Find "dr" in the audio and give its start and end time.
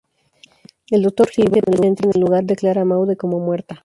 1.03-1.29